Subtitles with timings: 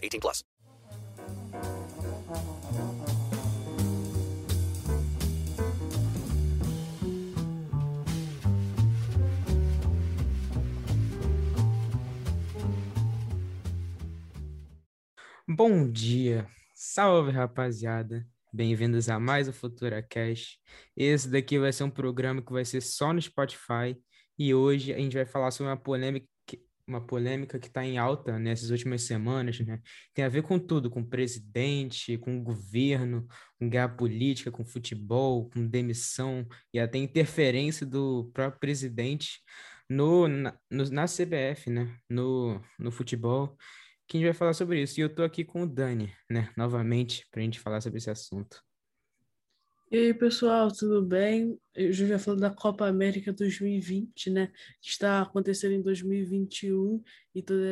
[0.00, 0.44] 18 plus.
[15.50, 18.24] Bom dia, salve rapaziada.
[18.52, 20.58] Bem-vindos a mais o Futura Cash.
[20.96, 23.96] Esse daqui vai ser um programa que vai ser só no Spotify
[24.38, 26.28] e hoje a gente vai falar sobre uma polêmica,
[26.88, 29.80] uma polêmica que está em alta nessas últimas semanas, né?
[30.14, 33.26] Tem a ver com tudo, com presidente, com governo,
[33.58, 39.40] com guerra política, com futebol, com demissão e até interferência do próprio presidente
[39.88, 41.96] no, na, no, na CBF, né?
[42.08, 43.56] No, no futebol
[44.08, 44.98] que a gente vai falar sobre isso.
[44.98, 48.10] E eu tô aqui com o Dani, né, novamente, para a gente falar sobre esse
[48.10, 48.62] assunto.
[49.90, 51.58] E aí, pessoal, tudo bem?
[51.74, 54.52] Eu já ia falando da Copa América 2020, né?
[54.82, 57.02] Que está acontecendo em 2021
[57.34, 57.62] e todo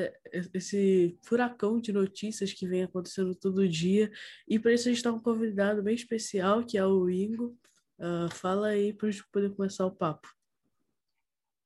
[0.55, 4.11] esse furacão de notícias que vem acontecendo todo dia.
[4.49, 7.55] E para isso a gente está um convidado bem especial, que é o Ingo.
[7.99, 10.27] Uh, fala aí para a gente poder começar o papo.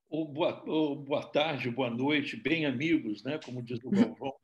[0.09, 3.39] Oh, boa, oh, boa tarde, boa noite, bem amigos, né?
[3.39, 4.35] Como diz o Galvão.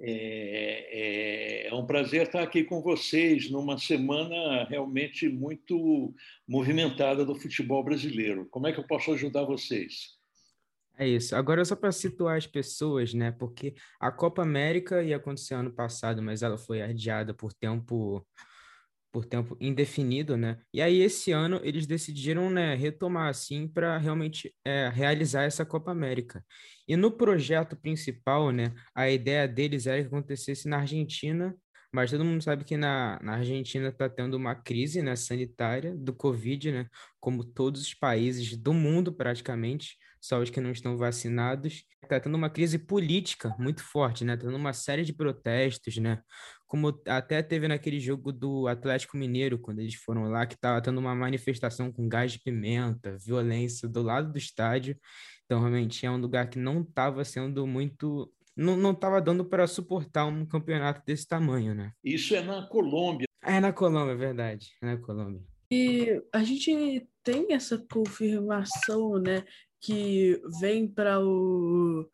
[0.00, 6.14] É, é, é, um prazer estar aqui com vocês numa semana realmente muito
[6.46, 8.46] movimentada do futebol brasileiro.
[8.50, 10.16] Como é que eu posso ajudar vocês?
[10.96, 11.34] É isso.
[11.34, 13.30] Agora, só para situar as pessoas, né?
[13.30, 18.26] Porque a Copa América ia acontecer ano passado, mas ela foi adiada por tempo
[19.12, 20.58] por tempo indefinido, né?
[20.72, 25.90] E aí esse ano eles decidiram, né, retomar assim para realmente é, realizar essa Copa
[25.90, 26.44] América.
[26.86, 31.54] E no projeto principal, né, a ideia deles era que acontecesse na Argentina,
[31.92, 36.12] mas todo mundo sabe que na, na Argentina está tendo uma crise, né, sanitária do
[36.12, 36.86] Covid, né,
[37.20, 41.84] como todos os países do mundo praticamente só os que não estão vacinados.
[42.02, 44.34] Está tendo uma crise política muito forte, né?
[44.34, 46.20] Está tendo uma série de protestos, né?
[46.68, 50.98] Como até teve naquele jogo do Atlético Mineiro, quando eles foram lá, que estava tendo
[50.98, 54.96] uma manifestação com gás de pimenta, violência do lado do estádio.
[55.46, 60.26] Então, realmente, é um lugar que não estava sendo muito não estava dando para suportar
[60.26, 61.92] um campeonato desse tamanho, né?
[62.02, 63.28] Isso é na Colômbia.
[63.40, 64.72] É na Colômbia, é verdade.
[64.82, 65.40] É na Colômbia.
[65.70, 69.44] E a gente tem essa confirmação, né,
[69.80, 72.08] que vem para o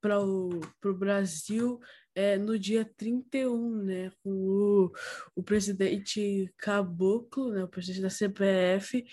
[0.00, 1.78] para o Brasil
[2.20, 4.92] é, no dia 31, né, com o,
[5.34, 9.04] o presidente Caboclo, né, o presidente da CPF,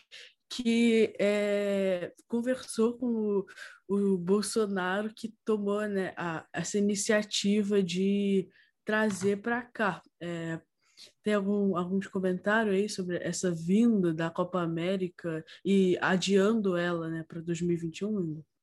[0.49, 3.45] que é, conversou com o,
[3.87, 8.49] o, Bolsonaro, que tomou né, a, essa iniciativa de
[8.85, 10.59] trazer para cá é,
[11.23, 17.23] tem algum, algum comentário aí sobre essa vinda da Copa América e adiando ela né,
[17.27, 18.56] para 2021 ainda?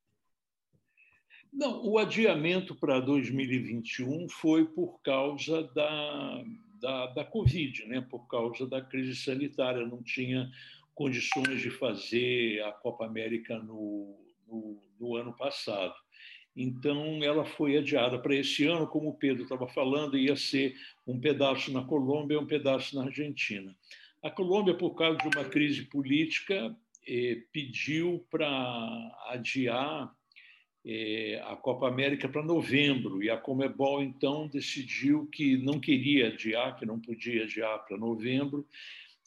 [1.54, 6.44] Não, o adiamento para 2021 foi por causa da,
[6.81, 8.00] da, da Covid, né?
[8.00, 9.87] por causa da crise sanitária.
[9.87, 10.50] Não tinha
[10.97, 15.94] condições de fazer a Copa América no, no, no ano passado.
[16.56, 20.75] Então, ela foi adiada para esse ano, como o Pedro estava falando, ia ser
[21.06, 23.77] um pedaço na Colômbia e um pedaço na Argentina.
[24.21, 26.77] A Colômbia, por causa de uma crise política,
[27.07, 28.48] eh, pediu para
[29.28, 30.12] adiar
[31.47, 36.84] a Copa América para novembro, e a Comebol, então, decidiu que não queria adiar, que
[36.84, 38.66] não podia adiar para novembro,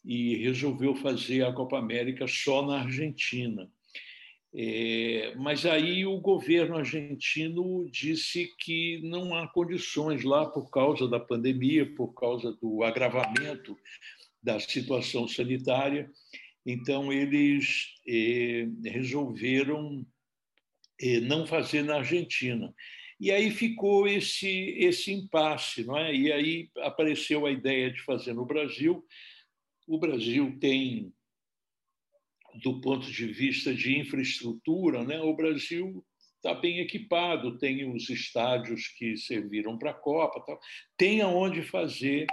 [0.06, 3.70] e resolveu fazer a Copa América só na Argentina.
[4.54, 11.20] É, mas aí o governo argentino disse que não há condições lá por causa da
[11.20, 13.78] pandemia, por causa do agravamento
[14.42, 16.10] da situação sanitária.
[16.66, 20.06] Então, eles é, resolveram
[21.22, 22.74] não fazer na Argentina.
[23.20, 26.14] E aí ficou esse, esse impasse, não é?
[26.14, 29.04] E aí apareceu a ideia de fazer no Brasil.
[29.88, 31.12] O Brasil tem,
[32.62, 35.20] do ponto de vista de infraestrutura, né?
[35.20, 36.06] o Brasil
[36.36, 40.60] está bem equipado, tem os estádios que serviram para a Copa, tal.
[40.96, 42.28] tem aonde fazer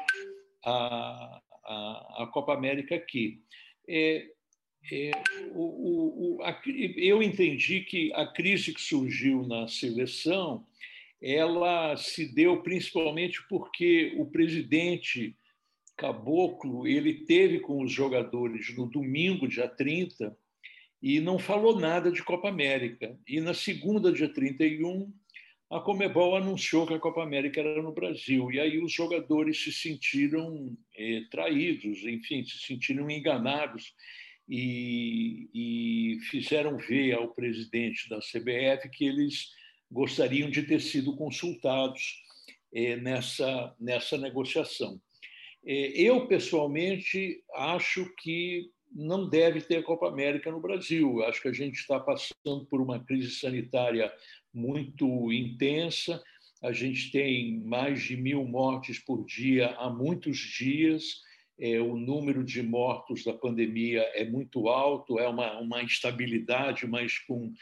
[0.63, 3.41] a, a, a Copa América aqui.
[3.89, 4.34] É,
[4.91, 5.11] é,
[5.53, 6.61] o, o, a,
[6.97, 10.67] eu entendi que a crise que surgiu na seleção
[11.23, 15.35] ela se deu principalmente porque o presidente
[15.97, 20.37] Caboclo ele teve com os jogadores no domingo, dia 30,
[21.01, 23.19] e não falou nada de Copa América.
[23.27, 25.11] E na segunda, dia 31,
[25.71, 28.51] a Comebol anunciou que a Copa América era no Brasil.
[28.53, 33.95] E aí os jogadores se sentiram é, traídos, enfim, se sentiram enganados
[34.49, 39.49] e, e fizeram ver ao presidente da CBF que eles
[39.91, 42.23] gostariam de ter sido consultados
[42.73, 45.01] é, nessa, nessa negociação.
[45.65, 51.23] É, eu, pessoalmente, acho que não deve ter Copa América no Brasil.
[51.25, 54.13] Acho que a gente está passando por uma crise sanitária
[54.53, 56.23] muito intensa.
[56.63, 61.23] A gente tem mais de mil mortes por dia há muitos dias.
[61.59, 67.19] É, o número de mortos da pandemia é muito alto, é uma, uma instabilidade, mas
[67.19, 67.53] com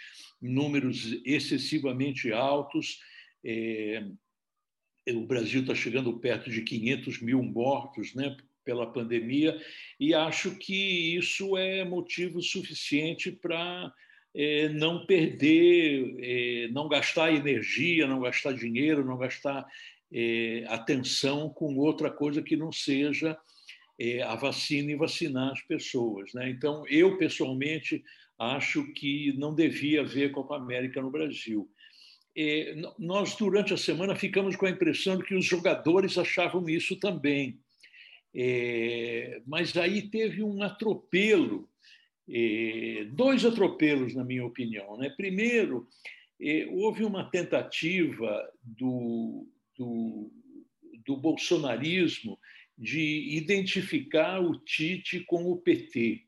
[0.41, 2.99] números excessivamente altos.
[3.45, 4.03] É,
[5.11, 9.61] o Brasil está chegando perto de 500 mil mortos né, pela pandemia,
[9.99, 13.93] e acho que isso é motivo suficiente para
[14.35, 19.67] é, não perder, é, não gastar energia, não gastar dinheiro, não gastar
[20.13, 23.37] é, atenção com outra coisa que não seja
[24.25, 26.33] a vacina e vacinar as pessoas.
[26.35, 26.51] Né?
[26.51, 28.03] Então, eu, pessoalmente,
[28.39, 31.71] acho que não devia haver Copa América no Brasil.
[32.37, 36.97] É, nós, durante a semana, ficamos com a impressão de que os jogadores achavam isso
[36.97, 37.61] também.
[38.35, 41.69] É, mas aí teve um atropelo,
[42.29, 44.97] é, dois atropelos, na minha opinião.
[44.97, 45.11] Né?
[45.11, 45.87] Primeiro,
[46.41, 49.47] é, houve uma tentativa do,
[49.77, 50.33] do,
[51.05, 52.39] do bolsonarismo
[52.77, 56.23] de identificar o Tite com o PT.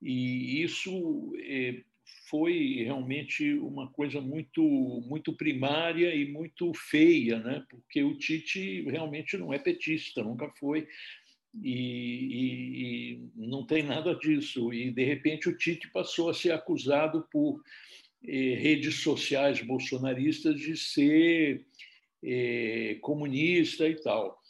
[0.00, 1.82] E isso é,
[2.28, 4.62] foi realmente uma coisa muito
[5.06, 7.64] muito primária e muito feia, né?
[7.68, 10.86] Porque o Tite realmente não é petista, nunca foi
[11.62, 11.72] e,
[12.34, 14.72] e, e não tem nada disso.
[14.72, 17.62] E de repente o Tite passou a ser acusado por
[18.24, 21.66] eh, redes sociais bolsonaristas de ser
[22.22, 24.41] eh, comunista e tal.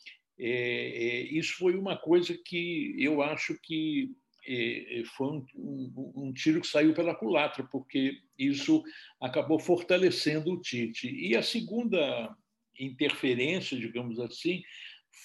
[0.45, 4.11] Eh, isso foi uma coisa que eu acho que
[5.17, 8.83] foi um, um, um, tiro que saiu pela culatra, porque isso
[9.21, 11.09] acabou fortalecendo o Tite.
[11.09, 12.37] E a segunda
[12.77, 14.61] interferência, digamos assim,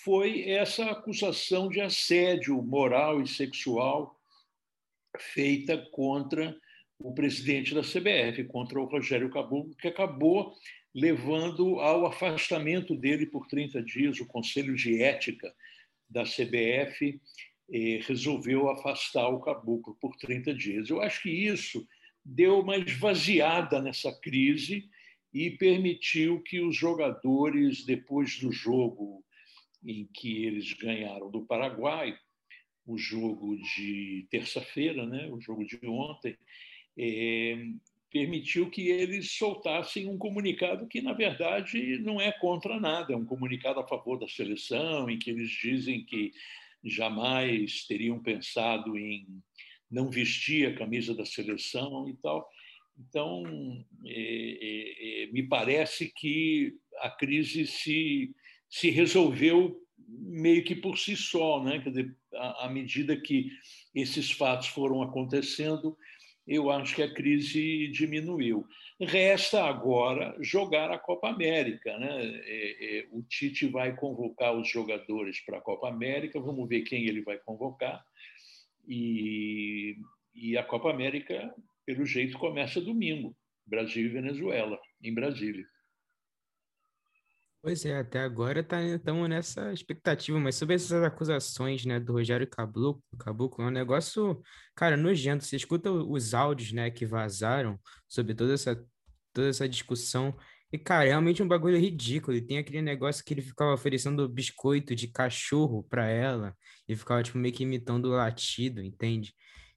[0.04, 4.16] foi essa acusação de assédio moral e sexual
[5.18, 6.56] feita contra
[7.00, 10.54] o presidente da CBF, contra o Rogério Caboclo, que acabou
[10.98, 14.20] levando ao afastamento dele por 30 dias.
[14.20, 15.54] O Conselho de Ética
[16.10, 17.22] da CBF
[17.72, 20.90] eh, resolveu afastar o Caboclo por 30 dias.
[20.90, 21.88] Eu acho que isso
[22.26, 24.90] deu uma esvaziada nessa crise
[25.32, 29.24] e permitiu que os jogadores, depois do jogo
[29.86, 32.18] em que eles ganharam do Paraguai,
[32.88, 36.36] o jogo de terça-feira, né, o jogo de ontem,
[36.98, 37.56] é,
[38.18, 43.26] permitiu que eles soltassem um comunicado que, na verdade, não é contra nada, é um
[43.26, 46.32] comunicado a favor da seleção, em que eles dizem que
[46.84, 49.28] jamais teriam pensado em
[49.90, 52.50] não vestir a camisa da seleção e tal.
[53.00, 53.44] Então,
[54.04, 58.34] é, é, é me parece que a crise se
[58.70, 61.82] se resolveu meio que por si só, né?
[62.34, 63.50] À medida que
[63.96, 65.98] esses fatos foram acontecendo,
[66.48, 68.66] eu acho que a crise diminuiu.
[69.00, 71.98] Resta agora jogar a Copa América.
[71.98, 72.42] Né?
[72.46, 77.06] É, é, o Tite vai convocar os jogadores para a Copa América, vamos ver quem
[77.06, 78.04] ele vai convocar.
[78.88, 79.98] E,
[80.34, 81.54] e a Copa América,
[81.86, 83.36] pelo jeito, começa domingo
[83.66, 85.66] Brasil e Venezuela, em Brasília.
[87.68, 92.48] Pois é, até agora estamos tá, nessa expectativa, mas sobre essas acusações, né, do Rogério
[92.48, 94.42] Caboclo, Caboclo é um negócio,
[94.74, 95.44] cara, nojento.
[95.44, 98.82] Você escuta os áudios, né, que vazaram sobre toda essa,
[99.34, 100.34] toda essa discussão,
[100.72, 102.38] e, cara, é realmente um bagulho ridículo.
[102.38, 106.56] E tem aquele negócio que ele ficava oferecendo biscoito de cachorro para ela,
[106.88, 109.34] e ficava, tipo, meio que imitando o latido, entende?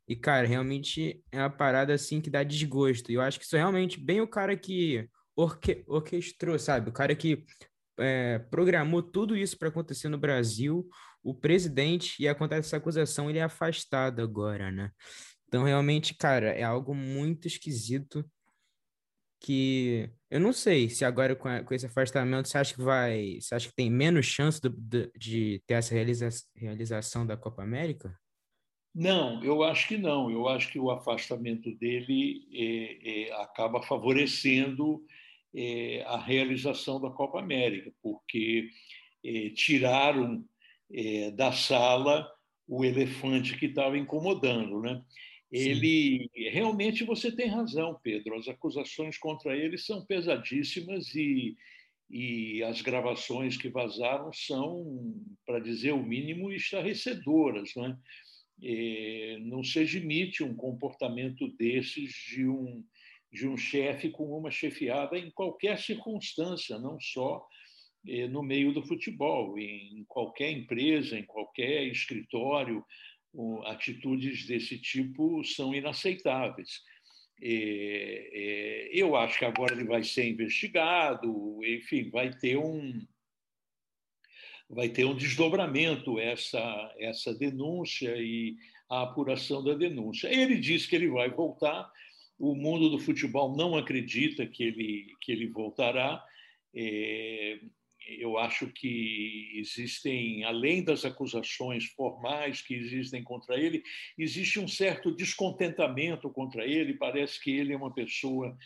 [0.06, 3.10] E, cara, realmente é uma parada, assim, que dá desgosto.
[3.10, 6.90] E eu acho que isso é realmente bem o cara que orque orquestrou, sabe?
[6.90, 7.44] O cara que
[8.00, 10.88] é, programou tudo isso para acontecer no Brasil,
[11.22, 14.90] o presidente, e acontece essa acusação, ele é afastado agora, né?
[15.46, 18.24] Então, realmente, cara, é algo muito esquisito
[19.40, 23.38] que eu não sei se agora com, a, com esse afastamento você acha que vai,
[23.40, 27.62] você acha que tem menos chance do, do, de ter essa realiza, realização da Copa
[27.62, 28.14] América?
[28.94, 30.30] Não, eu acho que não.
[30.30, 35.02] Eu acho que o afastamento dele é, é, acaba favorecendo
[35.54, 38.68] é, a realização da Copa América, porque
[39.24, 40.44] é, tiraram
[40.92, 42.30] é, da sala
[42.66, 45.02] o elefante que estava incomodando, né?
[45.50, 46.48] Ele Sim.
[46.50, 48.36] realmente você tem razão, Pedro.
[48.36, 51.56] As acusações contra ele são pesadíssimas e,
[52.08, 57.98] e as gravações que vazaram são, para dizer o mínimo, estarrecedoras, né?
[58.62, 62.84] É, não se admite um comportamento desses de um
[63.32, 67.46] de um chefe com uma chefiada em qualquer circunstância, não só
[68.06, 72.84] é, no meio do futebol, em qualquer empresa, em qualquer escritório,
[73.66, 76.82] atitudes desse tipo são inaceitáveis.
[77.42, 83.06] É, é, eu acho que agora ele vai ser investigado, enfim, vai ter um
[84.68, 88.56] vai ter um desdobramento essa essa denúncia e
[88.88, 90.28] a apuração da denúncia.
[90.28, 91.90] Ele diz que ele vai voltar.
[92.40, 96.24] O mundo do futebol não acredita que ele que ele voltará.
[96.74, 97.60] É,
[98.18, 103.82] eu acho que existem, além das acusações formais que existem contra ele,
[104.18, 106.94] existe um certo descontentamento contra ele.
[106.94, 108.56] Parece que ele é uma pessoa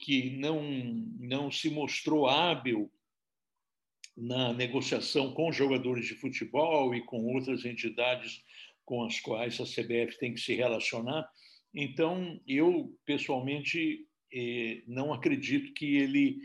[0.00, 0.60] que não,
[1.20, 2.90] não se mostrou hábil
[4.16, 8.42] na negociação com jogadores de futebol e com outras entidades
[8.84, 11.30] com as quais a CBF tem que se relacionar.
[11.74, 16.38] Então, eu, pessoalmente, eh, não acredito que ele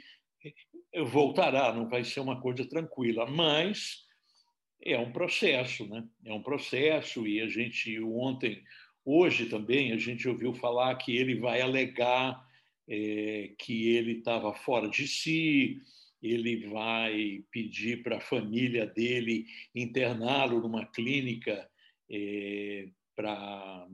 [1.05, 4.05] voltará, não vai ser uma coisa tranquila, mas
[4.81, 6.07] é um processo, né?
[6.25, 8.63] É um processo e a gente ontem,
[9.03, 12.46] hoje também a gente ouviu falar que ele vai alegar
[12.89, 15.81] é, que ele estava fora de si,
[16.22, 21.69] ele vai pedir para a família dele interná-lo numa clínica
[23.15, 23.88] para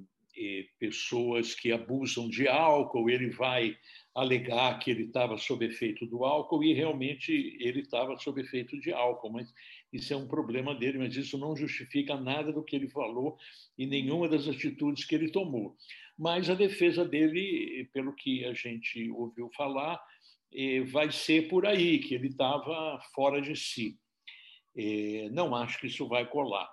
[0.79, 3.77] pessoas que abusam de álcool, ele vai
[4.15, 8.91] alegar que ele estava sob efeito do álcool e realmente ele estava sob efeito de
[8.93, 9.53] álcool, mas
[9.91, 13.37] isso é um problema dele, mas isso não justifica nada do que ele falou
[13.77, 15.75] e nenhuma das atitudes que ele tomou.
[16.17, 19.99] Mas a defesa dele, pelo que a gente ouviu falar,
[20.51, 23.97] eh, vai ser por aí, que ele estava fora de si.
[24.75, 26.69] Eh, não acho que isso vai colar.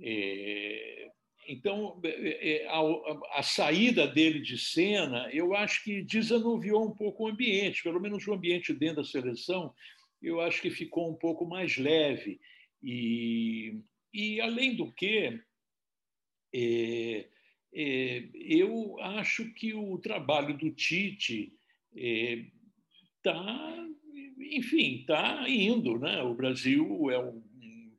[0.00, 1.10] Eh,
[1.48, 7.24] então, é, é, a, a, saída dele de cena, eu acho que desanuviou um pouco
[7.24, 9.74] o ambiente, pelo menos o ambiente dentro da seleção,
[10.20, 12.38] eu acho que ficou um pouco mais leve.
[12.82, 13.80] E,
[14.12, 15.40] e além do que,
[16.54, 17.28] é,
[17.72, 21.54] é, eu acho que o trabalho do Tite
[21.94, 25.98] está, é, enfim, está indo.
[25.98, 26.22] Né?
[26.22, 27.42] O Brasil é um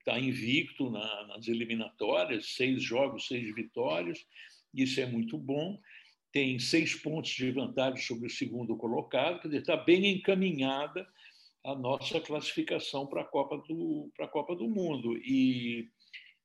[0.09, 4.25] está invicto na, nas eliminatórias, seis jogos, seis vitórias,
[4.73, 5.79] isso é muito bom.
[6.31, 11.07] Tem seis pontos de vantagem sobre o segundo colocado, quer dizer, está bem encaminhada
[11.63, 15.17] a nossa classificação para a Copa do, para a Copa do Mundo.
[15.17, 15.89] E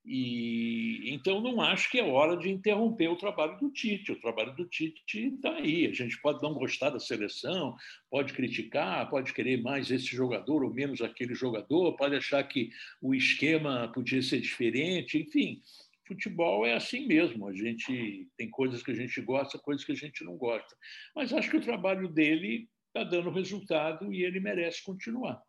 [0.05, 4.13] e então não acho que é hora de interromper o trabalho do Tite.
[4.13, 5.87] O trabalho do Tite está aí.
[5.87, 7.75] A gente pode não gostar da seleção,
[8.11, 12.71] pode criticar, pode querer mais esse jogador ou menos aquele jogador, pode achar que
[13.01, 15.19] o esquema podia ser diferente.
[15.19, 15.63] Enfim,
[16.07, 17.49] futebol é assim mesmo.
[17.49, 20.77] A gente tem coisas que a gente gosta, coisas que a gente não gosta.
[21.17, 25.43] Mas acho que o trabalho dele está dando resultado e ele merece continuar.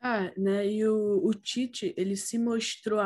[0.00, 0.66] Ah, né?
[0.70, 3.00] E o, o Tite, ele se mostrou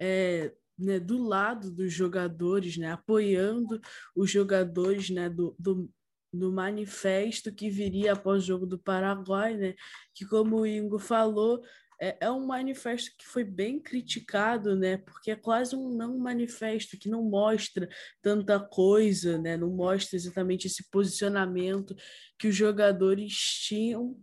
[0.00, 2.92] é, né, do lado dos jogadores, né?
[2.92, 3.80] Apoiando
[4.14, 5.28] os jogadores, né?
[5.28, 5.90] Do, do,
[6.32, 9.74] do manifesto que viria após o jogo do Paraguai, né?
[10.14, 11.60] Que, como o Ingo falou,
[12.00, 14.98] é, é um manifesto que foi bem criticado, né?
[14.98, 17.88] Porque é quase um não manifesto que não mostra
[18.22, 19.56] tanta coisa, né?
[19.56, 21.94] Não mostra exatamente esse posicionamento
[22.38, 24.16] que os jogadores tinham.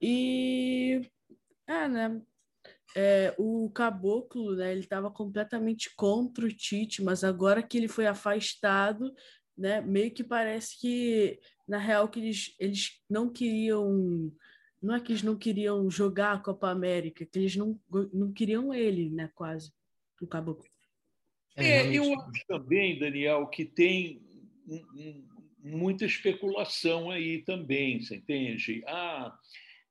[0.00, 1.00] E
[1.66, 2.22] é, né?
[2.94, 8.06] É, o Caboclo, né, ele estava completamente contra o Tite, mas agora que ele foi
[8.06, 9.14] afastado,
[9.56, 14.32] né, meio que parece que, na real, que eles, eles não queriam.
[14.80, 17.78] Não é que eles não queriam jogar a Copa América, que eles não,
[18.12, 19.72] não queriam ele, né, quase,
[20.20, 20.68] o Caboclo.
[21.56, 24.22] É, eu acho também, Daniel, que tem
[25.62, 28.84] muita especulação aí também, você entende?
[28.86, 29.36] Ah,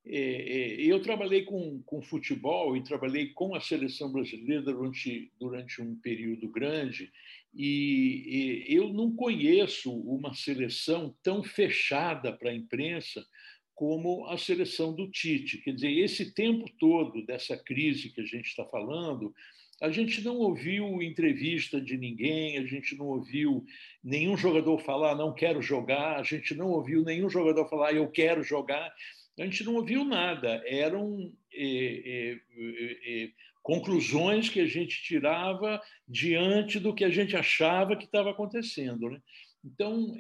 [0.07, 5.81] é, é, eu trabalhei com, com futebol e trabalhei com a seleção brasileira durante, durante
[5.81, 7.11] um período grande
[7.55, 13.25] e, e eu não conheço uma seleção tão fechada para a imprensa
[13.73, 15.57] como a seleção do Tite.
[15.57, 19.33] Quer dizer, esse tempo todo dessa crise que a gente está falando,
[19.81, 23.65] a gente não ouviu entrevista de ninguém, a gente não ouviu
[24.03, 28.43] nenhum jogador falar não quero jogar, a gente não ouviu nenhum jogador falar eu quero
[28.43, 28.93] jogar
[29.37, 30.61] a gente não ouviu nada.
[30.65, 37.95] Eram é, é, é, conclusões que a gente tirava diante do que a gente achava
[37.95, 39.09] que estava acontecendo.
[39.09, 39.21] Né?
[39.63, 40.15] Então,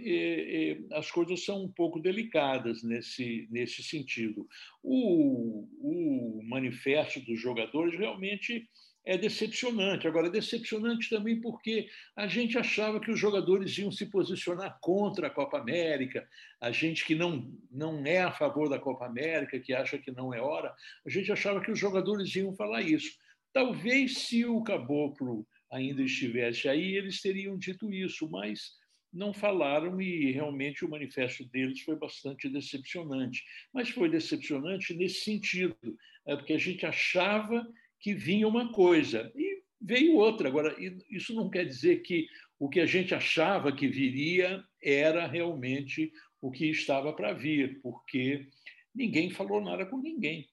[0.93, 4.47] as coisas são um pouco delicadas nesse, nesse sentido.
[4.81, 8.67] O, o manifesto dos jogadores realmente
[9.05, 10.07] é decepcionante.
[10.07, 15.27] Agora, é decepcionante também porque a gente achava que os jogadores iam se posicionar contra
[15.27, 16.27] a Copa América,
[16.59, 20.33] a gente que não, não é a favor da Copa América, que acha que não
[20.33, 20.73] é hora,
[21.05, 23.15] a gente achava que os jogadores iam falar isso.
[23.53, 28.73] Talvez se o Caboclo ainda estivesse aí, eles teriam dito isso, mas
[29.13, 33.43] não falaram e realmente o manifesto deles foi bastante decepcionante.
[33.73, 35.77] Mas foi decepcionante nesse sentido,
[36.25, 37.65] é porque a gente achava
[37.99, 40.47] que vinha uma coisa e veio outra.
[40.47, 40.75] Agora,
[41.09, 42.27] isso não quer dizer que
[42.59, 46.11] o que a gente achava que viria era realmente
[46.41, 48.47] o que estava para vir, porque
[48.93, 50.47] ninguém falou nada com ninguém.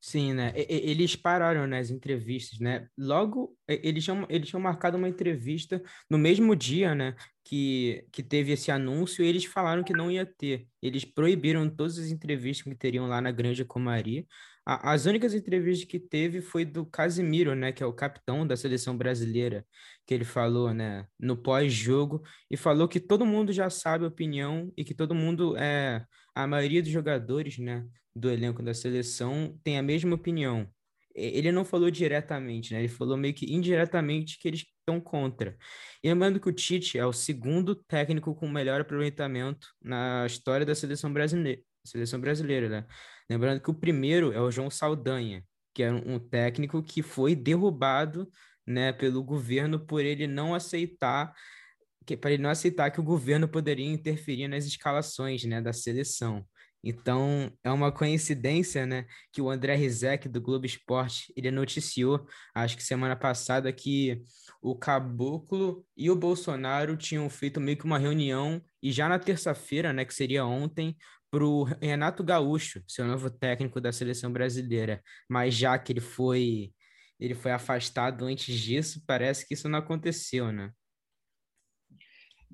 [0.00, 0.52] Sim, né?
[0.54, 2.88] Eles pararam nas entrevistas, né?
[2.96, 7.16] Logo, eles tinham, eles tinham marcado uma entrevista no mesmo dia, né?
[7.42, 10.68] Que, que teve esse anúncio e eles falaram que não ia ter.
[10.80, 13.64] Eles proibiram todas as entrevistas que teriam lá na Grande
[14.68, 18.98] As únicas entrevistas que teve foi do Casimiro, né, que é o capitão da seleção
[18.98, 19.64] brasileira,
[20.04, 24.72] que ele falou, né, no pós-jogo e falou que todo mundo já sabe a opinião
[24.76, 26.04] e que todo mundo é
[26.34, 30.68] a maioria dos jogadores, né, do elenco da seleção tem a mesma opinião.
[31.14, 32.80] Ele não falou diretamente, né?
[32.80, 35.56] Ele falou meio que indiretamente que eles estão contra.
[36.02, 40.74] E lembrando que o Tite é o segundo técnico com melhor aproveitamento na história da
[40.74, 42.86] seleção brasileira, seleção brasileira, né?
[43.28, 48.30] Lembrando que o primeiro é o João Saldanha, que é um técnico que foi derrubado
[48.66, 51.34] né, pelo governo por ele não aceitar
[52.14, 56.46] para ele não aceitar que o governo poderia interferir nas escalações né, da seleção.
[56.84, 62.76] Então, é uma coincidência, né, que o André Rizek, do Globo Esporte, ele noticiou, acho
[62.76, 64.22] que semana passada, que
[64.62, 69.92] o Caboclo e o Bolsonaro tinham feito meio que uma reunião, e já na terça-feira,
[69.92, 70.96] né, que seria ontem,
[71.30, 75.02] para o Renato Gaúcho, seu novo técnico da seleção brasileira.
[75.28, 76.72] Mas já que ele foi
[77.18, 80.70] ele foi afastado antes disso, parece que isso não aconteceu, né?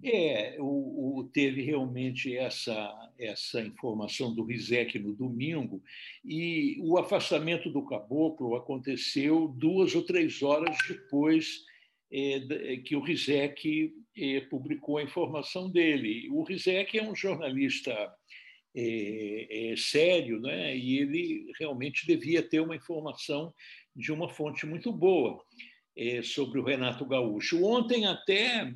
[0.05, 5.83] É, o, o, teve realmente essa, essa informação do Rizek no domingo,
[6.25, 11.65] e o afastamento do caboclo aconteceu duas ou três horas depois
[12.11, 16.29] é, que o Rizek é, publicou a informação dele.
[16.31, 18.13] O Rizek é um jornalista
[18.75, 20.77] é, é, sério, né?
[20.77, 23.53] e ele realmente devia ter uma informação
[23.95, 25.43] de uma fonte muito boa
[25.97, 27.65] é, sobre o Renato Gaúcho.
[27.65, 28.73] Ontem até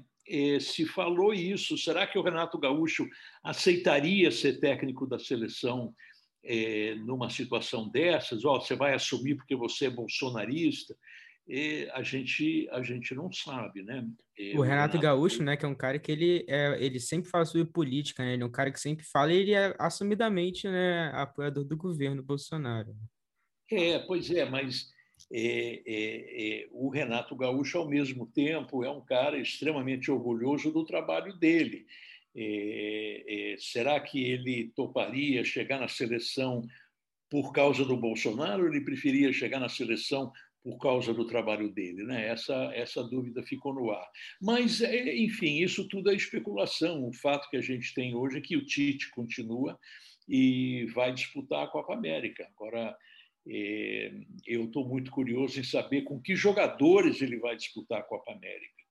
[0.61, 1.79] se falou isso.
[1.79, 3.09] Será que o Renato Gaúcho
[3.45, 5.95] aceitaria ser técnico da seleção
[7.05, 8.45] numa situação dessas?
[8.45, 10.97] Oh, você vai assumir porque você é bolsonarista?
[11.49, 14.07] E a gente a gente não sabe, né?
[14.55, 17.65] o Renato Gaúcho, né, que é um cara que ele é, ele sempre fala sobre
[17.65, 18.35] política, né?
[18.35, 22.23] Ele é um cara que sempre fala e ele é assumidamente, né, apoiador do governo
[22.23, 22.95] Bolsonaro.
[23.71, 24.91] É, pois é, mas
[25.33, 30.85] é, é, é, o Renato Gaúcho, ao mesmo tempo, é um cara extremamente orgulhoso do
[30.85, 31.87] trabalho dele.
[32.35, 36.63] É, é, será que ele toparia chegar na seleção
[37.31, 40.33] por causa do Bolsonaro ele preferia chegar na seleção
[40.67, 42.03] por causa do trabalho dele.
[42.03, 42.27] Né?
[42.27, 44.11] Essa, essa dúvida ficou no ar.
[44.43, 47.07] Mas, é, enfim, isso tudo é especulação.
[47.07, 49.79] O fato que a gente tem hoje é que o Tite continua
[50.29, 52.45] e vai disputar a Copa América.
[52.53, 52.97] Agora,
[53.47, 54.11] é,
[54.45, 58.83] eu estou muito curioso em saber com que jogadores ele vai disputar a Copa América.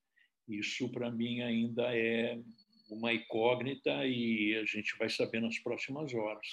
[0.48, 2.40] Isso, para mim, ainda é
[2.90, 6.48] uma incógnita e a gente vai saber nas próximas horas.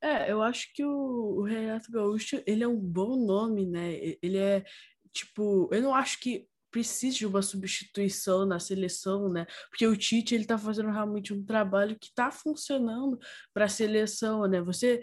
[0.00, 3.94] É, eu acho que o, o Renato Gaúcho, ele é um bom nome, né?
[4.22, 4.64] Ele é,
[5.12, 9.46] tipo, eu não acho que precise de uma substituição na seleção, né?
[9.70, 13.18] Porque o Tite ele tá fazendo realmente um trabalho que está funcionando
[13.54, 14.60] para a seleção, né?
[14.60, 15.00] Você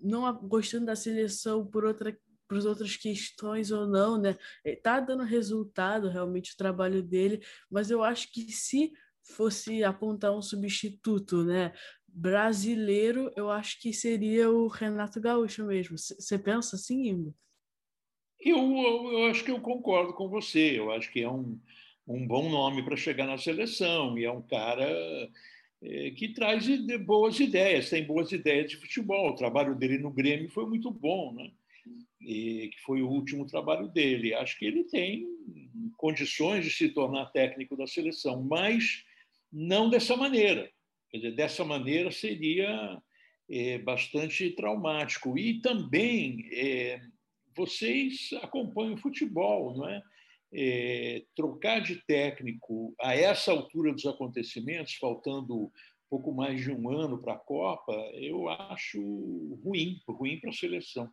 [0.00, 2.16] não gostando da seleção por outra
[2.48, 4.36] por outras questões ou não, né?
[4.80, 8.92] Tá dando resultado realmente o trabalho dele, mas eu acho que se
[9.34, 11.72] fosse apontar um substituto, né?
[12.18, 15.98] Brasileiro, eu acho que seria o Renato Gaúcho mesmo.
[15.98, 17.34] Você pensa assim, Imbo?
[18.40, 20.78] Eu, eu, eu, acho que eu concordo com você.
[20.78, 21.60] Eu acho que é um,
[22.08, 24.88] um bom nome para chegar na seleção e é um cara
[25.82, 26.66] é, que traz
[27.04, 29.32] boas ideias, tem boas ideias de futebol.
[29.32, 31.50] O trabalho dele no Grêmio foi muito bom, né?
[32.18, 34.32] E, que foi o último trabalho dele.
[34.32, 35.26] Acho que ele tem
[35.98, 39.04] condições de se tornar técnico da seleção, mas
[39.52, 40.74] não dessa maneira.
[41.16, 43.00] Quer dizer, dessa maneira seria
[43.50, 45.38] é, bastante traumático.
[45.38, 47.00] E também é,
[47.56, 50.02] vocês acompanham futebol, não é?
[50.52, 51.22] é?
[51.34, 55.72] Trocar de técnico a essa altura dos acontecimentos, faltando
[56.10, 59.00] pouco mais de um ano para a Copa, eu acho
[59.64, 61.10] ruim, ruim para a seleção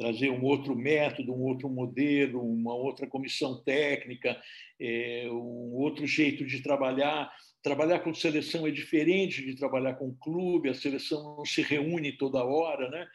[0.00, 4.34] trazer um outro método, um outro modelo, uma outra comissão técnica,
[4.80, 7.30] é, um outro jeito de trabalhar.
[7.62, 12.44] Trabalhar com seleção é diferente de trabalhar com clube, a seleção não se reúne toda
[12.44, 13.06] hora, né?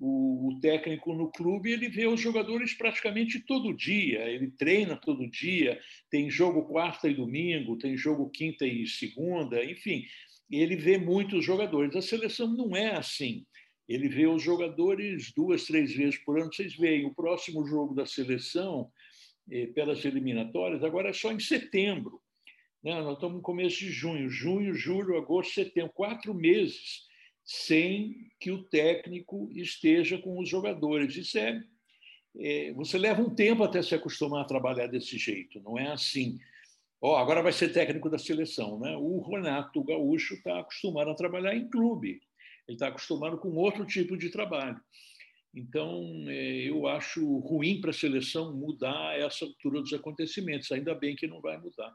[0.00, 5.28] O, o técnico no clube ele vê os jogadores praticamente todo dia, ele treina todo
[5.28, 10.04] dia, tem jogo quarta e domingo, tem jogo quinta e segunda, enfim,
[10.50, 11.94] ele vê muitos jogadores.
[11.94, 13.44] A seleção não é assim.
[13.88, 16.52] Ele vê os jogadores duas, três vezes por ano.
[16.52, 18.90] Vocês veem, o próximo jogo da seleção,
[19.50, 22.20] eh, pelas eliminatórias, agora é só em setembro.
[22.82, 23.00] Né?
[23.00, 24.28] Nós estamos no começo de junho.
[24.28, 25.92] Junho, julho, agosto, setembro.
[25.92, 27.06] Quatro meses
[27.44, 31.16] sem que o técnico esteja com os jogadores.
[31.16, 31.62] Isso é,
[32.38, 36.38] é, você leva um tempo até se acostumar a trabalhar desse jeito, não é assim.
[37.00, 38.94] Ó, oh, agora vai ser técnico da seleção, né?
[38.96, 42.20] O Renato Gaúcho está acostumado a trabalhar em clube.
[42.66, 44.78] Ele está acostumado com outro tipo de trabalho.
[45.54, 50.70] Então, é, eu acho ruim para a seleção mudar essa altura dos acontecimentos.
[50.70, 51.94] Ainda bem que não vai mudar.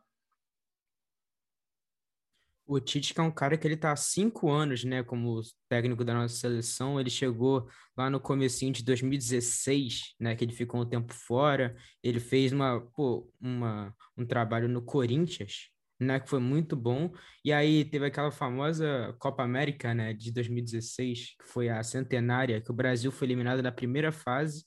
[2.73, 6.03] O Tite, que é um cara que ele está há cinco anos, né, como técnico
[6.03, 10.85] da nossa seleção, ele chegou lá no comecinho de 2016, né, que ele ficou um
[10.85, 16.75] tempo fora, ele fez uma, pô, uma, um trabalho no Corinthians, né, que foi muito
[16.75, 17.13] bom.
[17.45, 22.71] E aí teve aquela famosa Copa América, né, de 2016, que foi a centenária, que
[22.71, 24.65] o Brasil foi eliminado na primeira fase.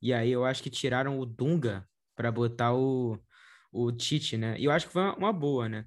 [0.00, 3.18] E aí eu acho que tiraram o Dunga para botar o,
[3.72, 4.56] o Tite, né?
[4.60, 5.86] E eu acho que foi uma, uma boa, né?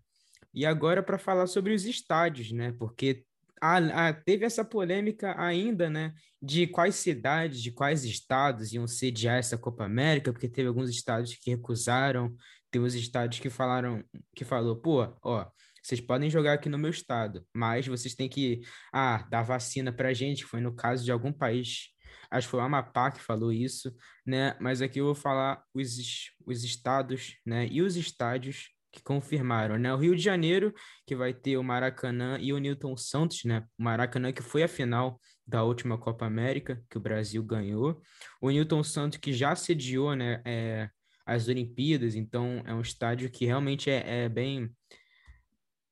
[0.55, 2.73] E agora para falar sobre os estádios, né?
[2.79, 3.25] Porque
[3.61, 6.13] a, a, teve essa polêmica ainda, né?
[6.41, 11.35] De quais cidades, de quais estados iam sediar essa Copa América, porque teve alguns estados
[11.35, 12.33] que recusaram,
[12.71, 15.45] teve os estados que falaram, que falou, pô, ó,
[15.83, 18.61] vocês podem jogar aqui no meu estado, mas vocês têm que,
[18.93, 21.89] ah, dar vacina pra gente, foi no caso de algum país,
[22.31, 23.93] acho que foi o Amapá que falou isso,
[24.25, 24.55] né?
[24.59, 25.97] Mas aqui eu vou falar os,
[26.45, 27.67] os estados, né?
[27.67, 29.93] E os estádios que confirmaram, né?
[29.93, 30.73] O Rio de Janeiro,
[31.05, 33.65] que vai ter o Maracanã e o Newton Santos, né?
[33.77, 38.01] O Maracanã que foi a final da última Copa América, que o Brasil ganhou.
[38.41, 40.41] O Newton Santos que já sediou, né?
[40.45, 40.89] É,
[41.25, 44.71] as Olimpíadas, então é um estádio que realmente é, é bem,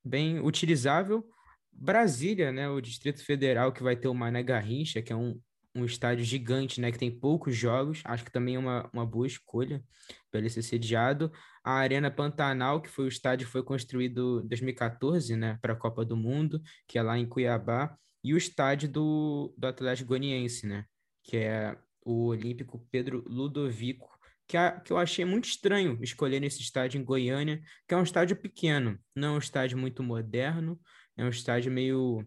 [0.03, 1.27] bem utilizável.
[1.71, 2.69] Brasília, né?
[2.69, 5.37] O Distrito Federal que vai ter o Mané Garrincha, que é um,
[5.75, 9.25] um estádio gigante, né, que tem poucos jogos, acho que também é uma, uma boa
[9.25, 9.83] escolha
[10.29, 11.31] para ele ser sediado.
[11.63, 16.05] A Arena Pantanal, que foi o estádio foi construído em 2014, né, para a Copa
[16.05, 20.85] do Mundo, que é lá em Cuiabá, e o estádio do, do Atlético Goianiense, né,
[21.23, 24.13] que é o Olímpico Pedro Ludovico,
[24.47, 28.03] que, a, que eu achei muito estranho escolher esse estádio em Goiânia, que é um
[28.03, 30.79] estádio pequeno, não é um estádio muito moderno,
[31.17, 32.25] é um estádio meio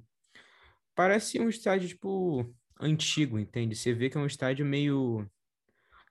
[0.94, 3.74] parece um estádio tipo antigo, entende?
[3.74, 5.28] Você vê que é um estádio meio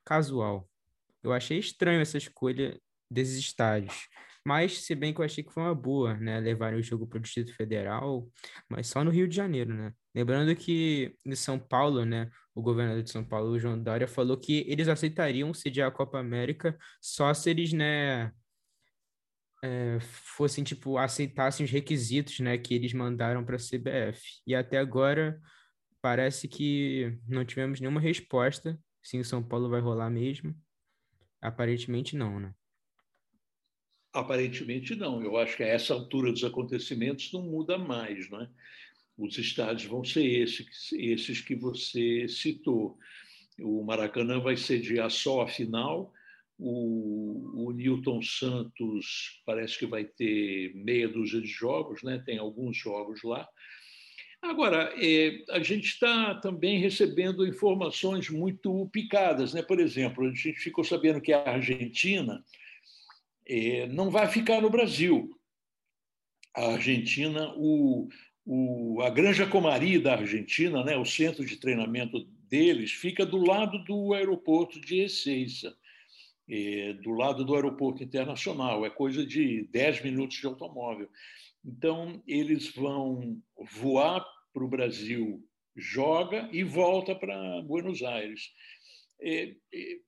[0.04, 0.70] casual.
[1.24, 4.08] Eu achei estranho essa escolha desses estádios.
[4.48, 6.40] Mas, se bem que eu achei que foi uma boa, né?
[6.40, 8.30] Levar o jogo para o Distrito Federal,
[8.70, 9.92] mas só no Rio de Janeiro, né?
[10.14, 12.30] Lembrando que em São Paulo, né?
[12.54, 16.78] O governador de São Paulo, João Dória, falou que eles aceitariam sediar a Copa América
[17.02, 18.32] só se eles, né?
[19.64, 22.56] É, fossem, tipo, aceitassem os requisitos, né?
[22.56, 24.22] Que eles mandaram para a CBF.
[24.46, 25.42] E até agora
[26.06, 30.56] parece que não tivemos nenhuma resposta se em São Paulo vai rolar mesmo.
[31.42, 32.54] Aparentemente não, né?
[34.14, 35.24] Aparentemente não.
[35.24, 38.50] Eu acho que a essa altura dos acontecimentos não muda mais, não é?
[39.18, 43.00] Os estádios vão ser esses, esses que você citou.
[43.60, 46.14] O Maracanã vai sediar só a final.
[46.56, 52.22] O, o Newton Santos parece que vai ter meia dúzia de jogos, né?
[52.24, 53.50] Tem alguns jogos lá.
[54.50, 59.54] Agora, é, a gente está também recebendo informações muito picadas.
[59.54, 59.62] Né?
[59.62, 62.44] Por exemplo, a gente ficou sabendo que a Argentina
[63.48, 65.30] é, não vai ficar no Brasil.
[66.56, 68.08] a Argentina, o,
[68.46, 73.84] o, a Granja Comari da Argentina, né, o centro de treinamento deles, fica do lado
[73.84, 75.76] do aeroporto de Ezeiza,
[76.48, 78.86] é, do lado do aeroporto internacional.
[78.86, 81.10] É coisa de 10 minutos de automóvel.
[81.66, 84.24] Então, eles vão voar
[84.54, 85.44] para o Brasil,
[85.76, 88.52] joga e volta para Buenos Aires.
[89.20, 90.00] É, é,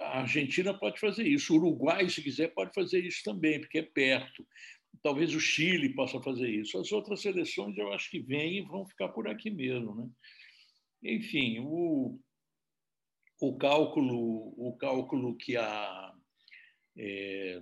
[0.00, 3.82] a Argentina pode fazer isso, o Uruguai, se quiser, pode fazer isso também, porque é
[3.82, 4.46] perto.
[5.02, 6.78] Talvez o Chile possa fazer isso.
[6.78, 9.94] As outras seleções, eu acho que vêm e vão ficar por aqui mesmo.
[9.94, 10.08] Né?
[11.14, 12.20] Enfim, o,
[13.40, 16.14] o cálculo, o cálculo que a
[16.96, 17.60] é,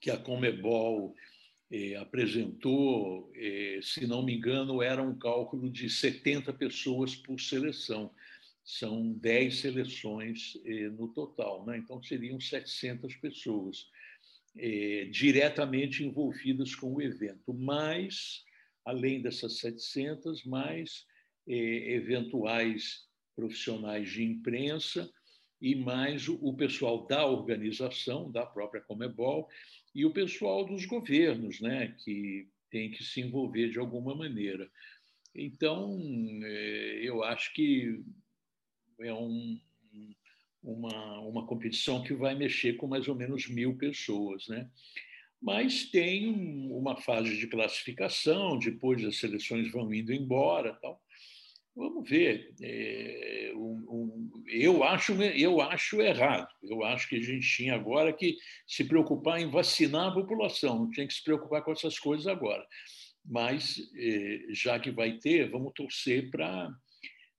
[0.00, 1.14] que a Comebol
[1.70, 8.12] é, apresentou, é, se não me engano, era um cálculo de 70 pessoas por seleção.
[8.64, 11.78] São 10 seleções é, no total, né?
[11.78, 13.88] então seriam 700 pessoas
[15.12, 18.44] diretamente envolvidas com o evento, mas,
[18.84, 21.06] além dessas 700, mais
[21.46, 23.06] eventuais
[23.36, 25.08] profissionais de imprensa
[25.60, 29.48] e mais o pessoal da organização, da própria Comebol,
[29.94, 34.70] e o pessoal dos governos, né, que tem que se envolver de alguma maneira.
[35.34, 35.98] Então,
[36.44, 38.02] é, eu acho que
[39.00, 39.58] é um,
[40.62, 44.46] uma, uma competição que vai mexer com mais ou menos mil pessoas.
[44.48, 44.68] Né?
[45.40, 50.74] Mas tem uma fase de classificação, depois as seleções vão indo embora.
[50.74, 51.02] Tal.
[51.74, 52.52] Vamos ver.
[52.60, 56.48] É, um, um, eu, acho, eu acho errado.
[56.62, 60.90] Eu acho que a gente tinha agora que se preocupar em vacinar a população, não
[60.90, 62.66] tinha que se preocupar com essas coisas agora.
[63.24, 66.70] Mas, é, já que vai ter, vamos torcer para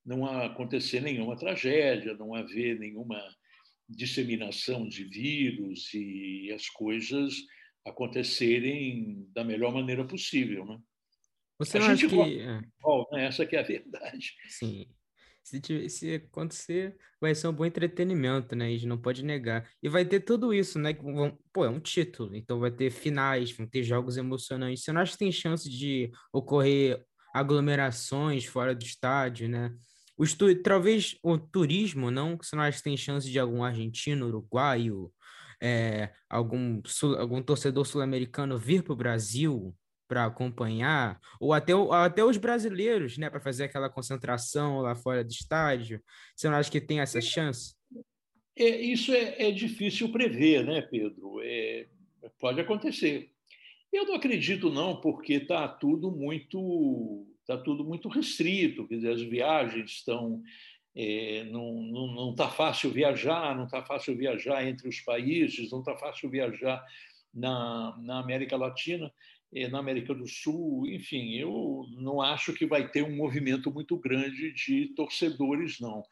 [0.06, 3.22] não acontecer nenhuma tragédia, não haver nenhuma
[3.88, 7.36] disseminação de vírus e as coisas
[7.86, 10.65] acontecerem da melhor maneira possível.
[10.65, 10.80] Né?
[11.65, 12.39] Você a gente que...
[12.39, 12.60] É.
[13.12, 13.26] né?
[13.26, 14.34] Essa que é a verdade.
[14.50, 14.88] Sim.
[15.43, 18.67] Se, se acontecer, vai ser um bom entretenimento, né?
[18.67, 19.69] A gente não pode negar.
[19.82, 20.95] E vai ter tudo isso, né?
[21.54, 24.84] Pô, é um título, então vai ter finais, vão ter jogos emocionantes.
[24.84, 29.71] Você não acha que tem chance de ocorrer aglomerações fora do estádio, né?
[30.17, 30.54] Os tu...
[30.62, 32.38] Talvez o turismo, não?
[32.38, 35.12] Você não acha que tem chance de algum argentino, uruguaio,
[35.62, 37.15] é, algum, sul...
[37.17, 39.76] algum torcedor sul-americano vir para o Brasil
[40.12, 45.32] para acompanhar, ou até, até os brasileiros, né, para fazer aquela concentração lá fora do
[45.32, 46.04] estádio?
[46.36, 47.74] Você não acha que tem essa chance?
[48.54, 51.39] É, isso é, é difícil prever, né, Pedro?
[51.41, 51.88] É,
[52.41, 53.32] pode acontecer.
[53.89, 59.21] Eu não acredito não, porque está tudo muito está tudo muito restrito, quer dizer, as
[59.21, 60.43] viagens estão
[60.93, 66.30] é, não está fácil viajar, não está fácil viajar entre os países, não está fácil
[66.30, 66.86] viajar
[67.34, 69.10] na, na América Latina.
[69.54, 73.98] Eh, na América do Sul, enfim, eu não acho que vai ter um movimento muito
[73.98, 76.04] grande de torcedores, não.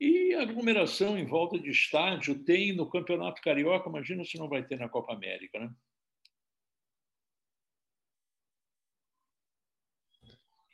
[0.00, 4.78] E aglomeração em volta de estádio tem no Campeonato Carioca, imagina se não vai ter
[4.78, 5.70] na Copa América, né?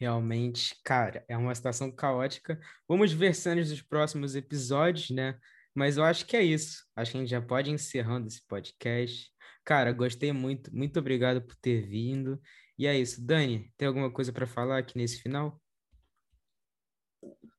[0.01, 2.59] Realmente, cara, é uma situação caótica.
[2.89, 5.39] Vamos ver cenas dos próximos episódios, né?
[5.75, 6.87] Mas eu acho que é isso.
[6.97, 9.31] Acho que a gente já pode ir encerrando esse podcast.
[9.65, 10.75] Cara, gostei muito.
[10.75, 12.41] Muito obrigado por ter vindo.
[12.79, 13.25] E é isso.
[13.25, 15.61] Dani, tem alguma coisa para falar aqui nesse final?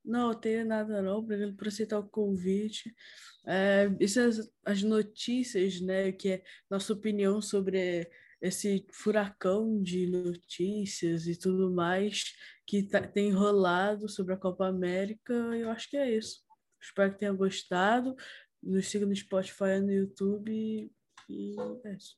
[0.04, 1.20] Não, tenho nada não.
[1.20, 2.94] Obrigado por aceitar o convite.
[3.46, 8.10] É, essas as notícias, né, que é nossa opinião sobre
[8.42, 12.34] esse furacão de notícias e tudo mais
[12.66, 16.42] que tá, tem rolado sobre a Copa América, eu acho que é isso.
[16.82, 18.16] Espero que tenha gostado.
[18.62, 20.92] Nos siga no Spotify no YouTube
[21.32, 22.16] e é isso.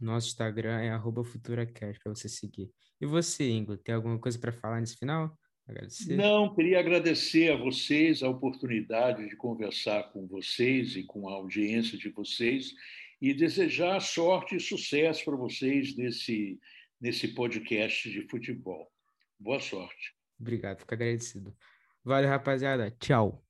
[0.00, 2.70] Nosso Instagram é FuturaCast para você seguir.
[3.00, 5.36] E você, Ingo, tem alguma coisa para falar nesse final?
[5.66, 6.16] Agradecer?
[6.16, 11.96] Não, queria agradecer a vocês a oportunidade de conversar com vocês e com a audiência
[11.96, 12.72] de vocês
[13.20, 16.58] e desejar sorte e sucesso para vocês nesse,
[17.00, 18.90] nesse podcast de futebol.
[19.38, 20.14] Boa sorte.
[20.38, 21.54] Obrigado, fico agradecido.
[22.02, 22.90] Valeu, rapaziada.
[22.98, 23.49] Tchau.